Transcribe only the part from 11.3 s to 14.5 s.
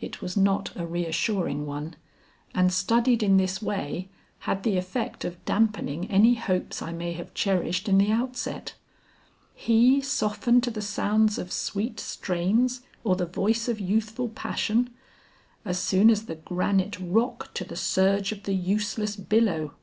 of sweet strains or the voice of youthful